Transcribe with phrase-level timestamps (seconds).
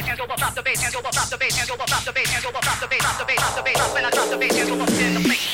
[0.00, 0.16] place.
[0.16, 1.12] Drop the bass and go up.
[1.12, 1.86] Drop the bass and go up.
[1.86, 2.62] Drop the bass and go up.
[2.62, 3.00] Drop the bass.
[3.02, 3.40] Drop the bass.
[3.42, 3.56] Drop the bass.
[3.56, 3.76] Drop the bass.
[3.76, 5.53] Drop when I drop the bass and go up in the place.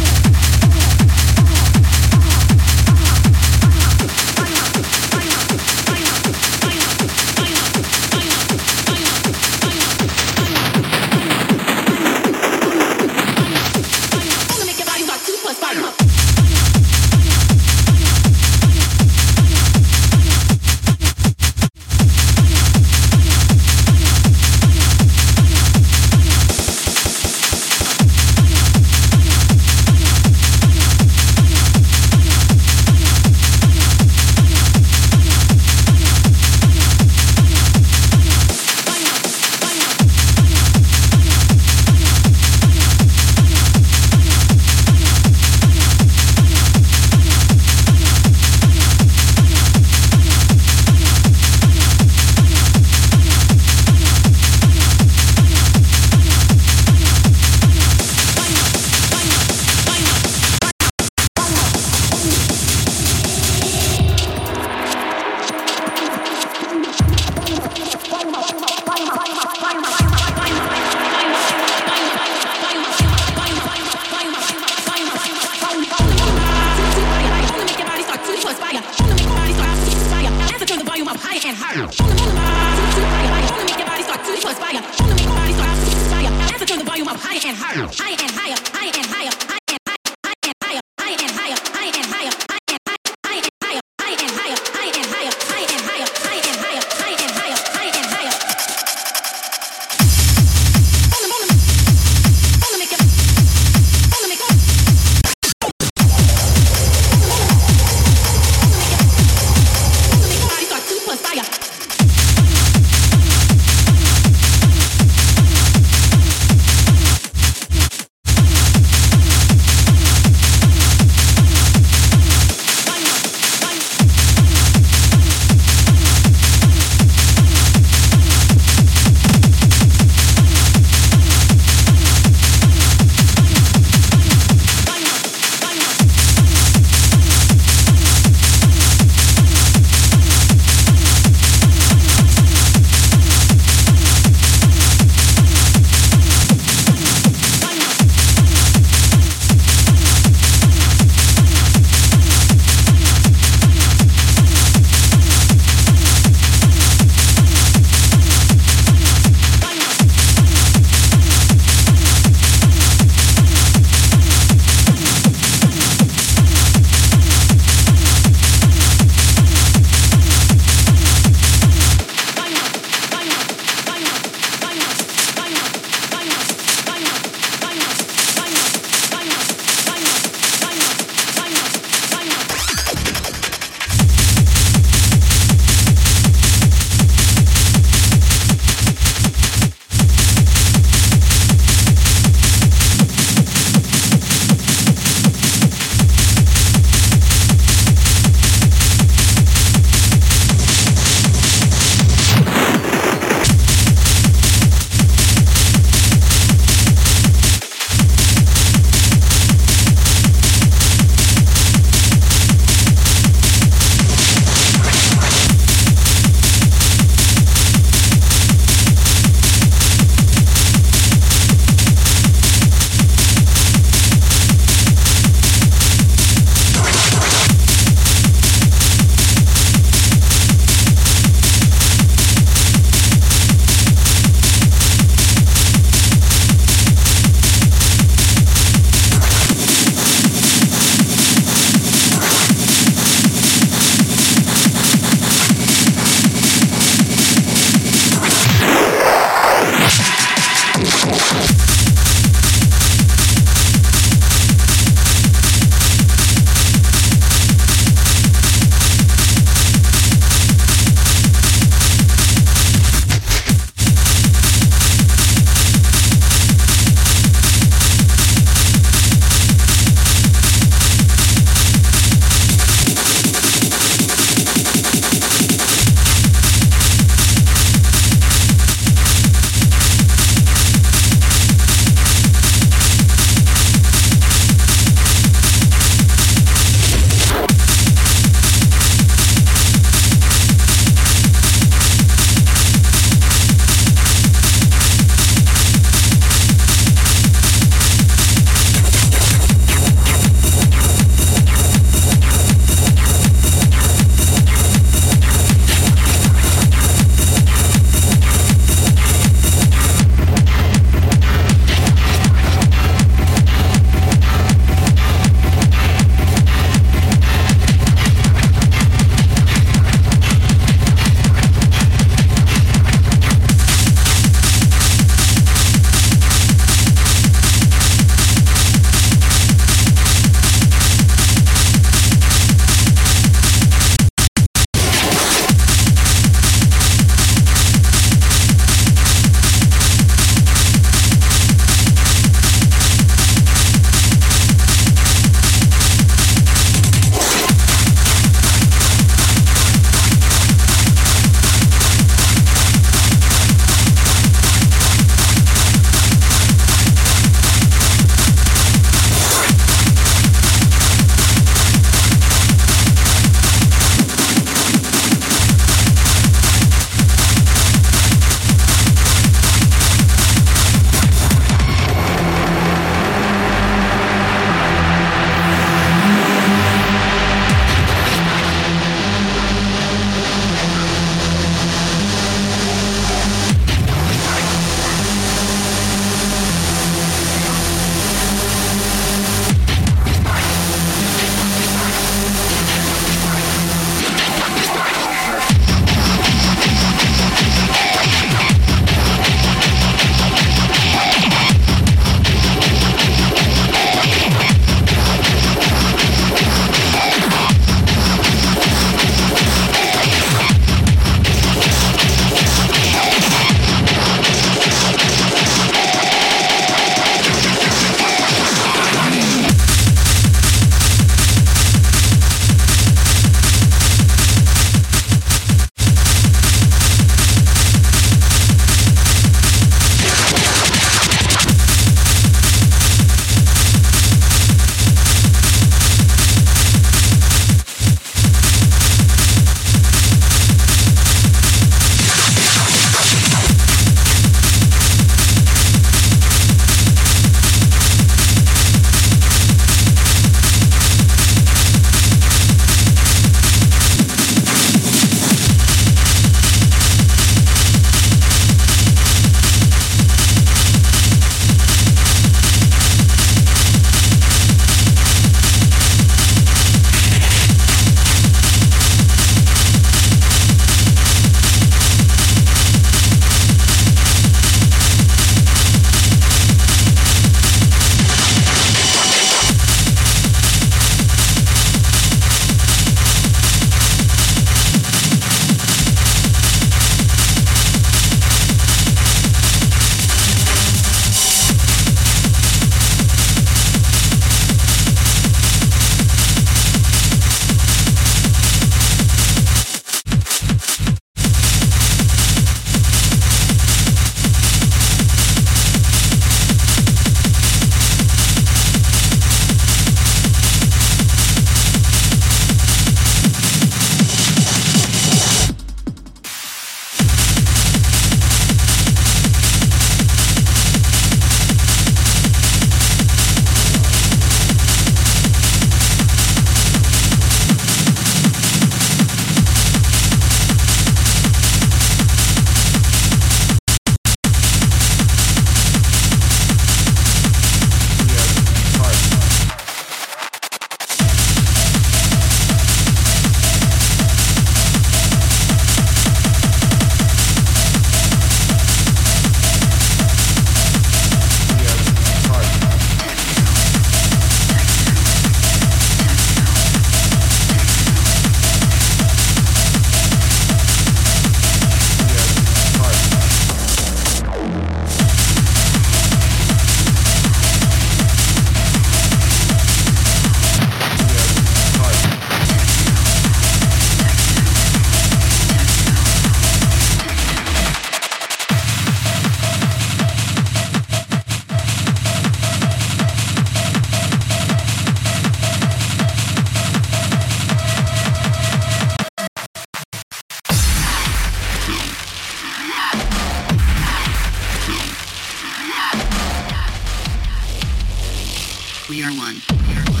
[598.91, 599.37] We are one.
[599.69, 600.00] We are one.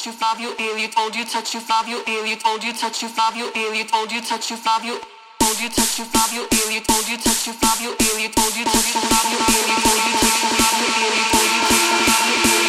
[0.00, 3.02] Told you, touch you, Fabio, Illy told you, touch you, Fabio, Illy told you, touch
[3.02, 4.98] you, Fabio, Illy told you, touch you, Fabio.
[5.40, 8.94] Told you, touch you, Fabio, Illy told you, touch you, Fabio, Illy told you, touch
[8.94, 12.50] you, Fabio, Illy told you, touch you, Fabio, Illy told you, touch you, Fabio, Illy
[12.54, 12.59] told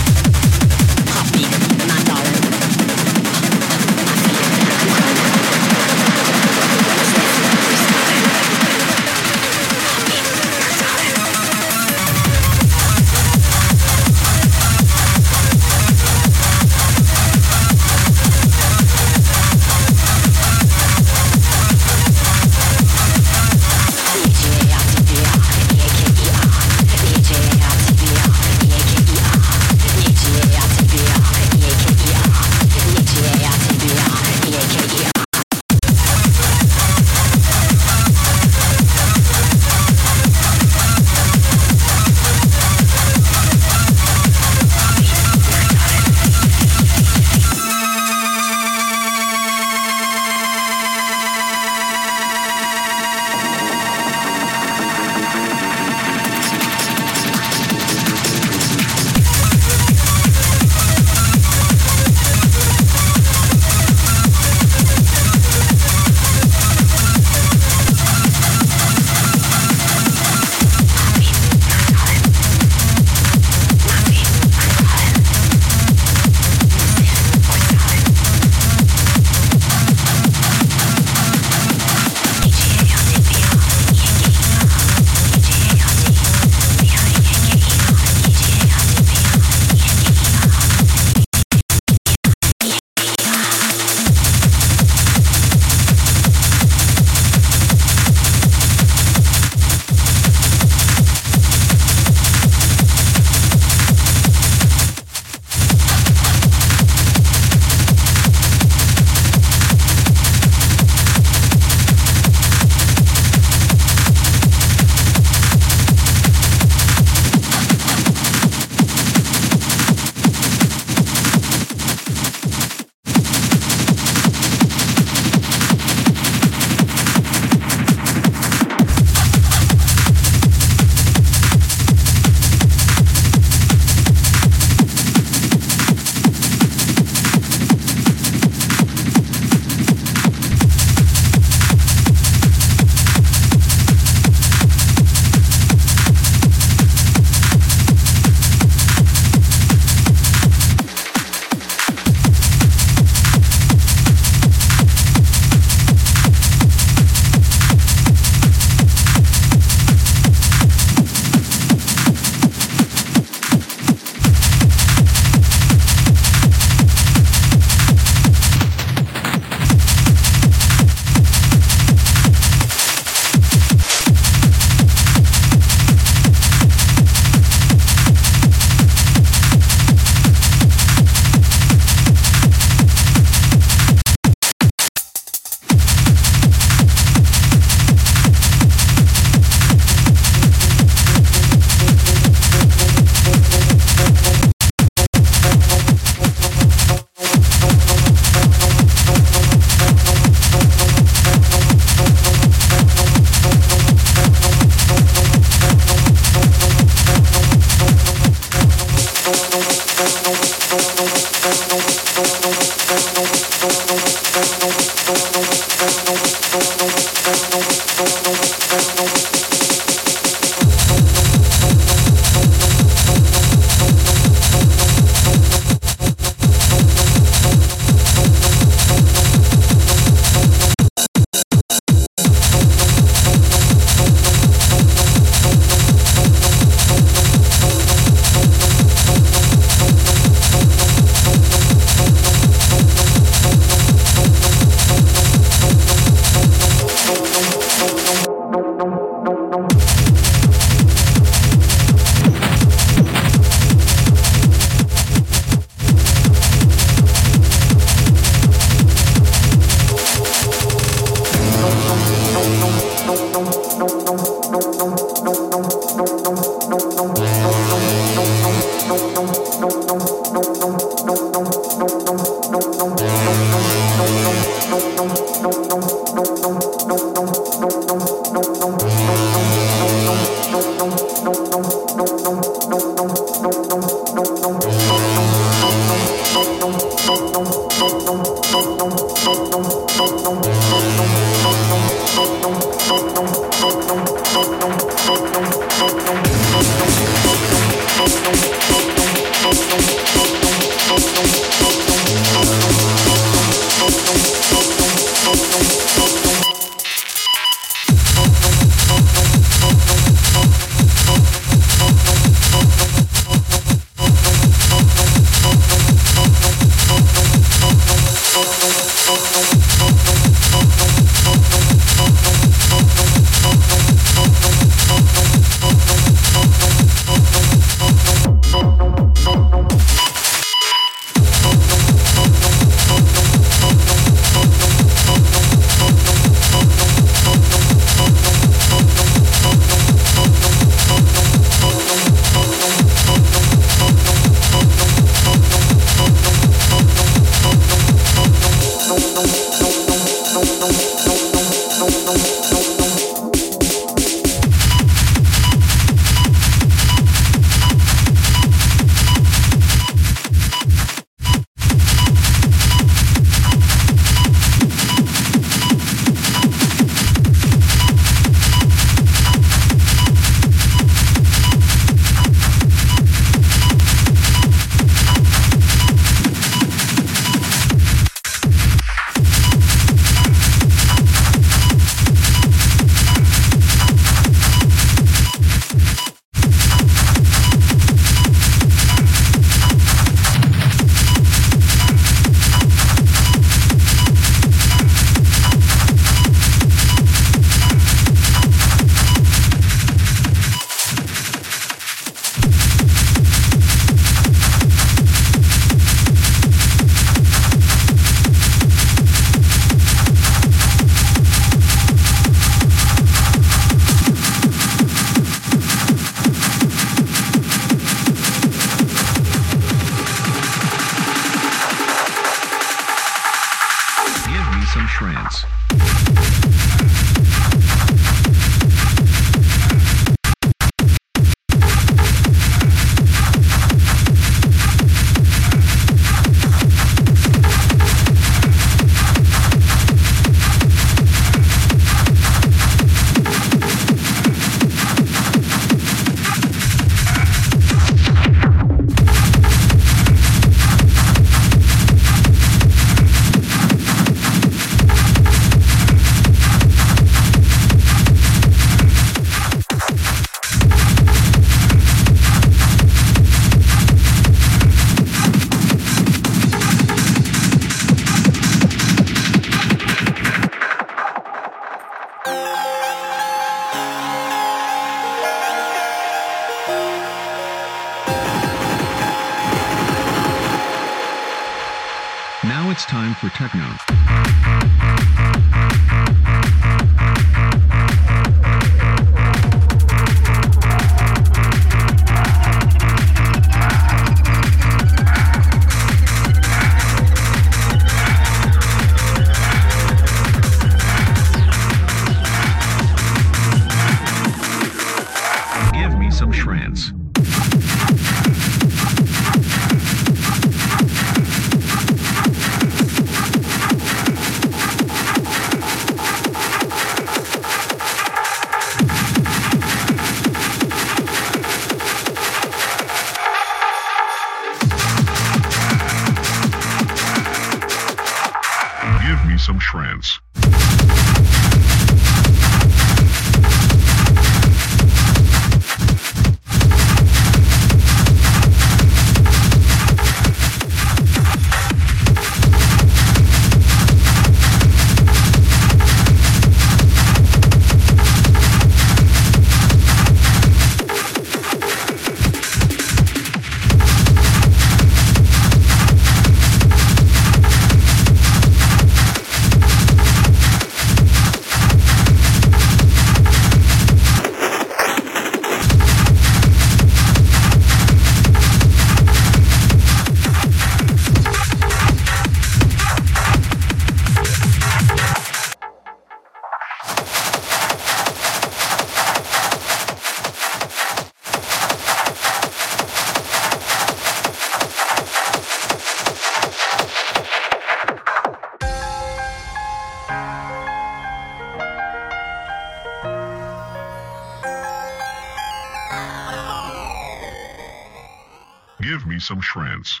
[599.21, 600.00] some shrance.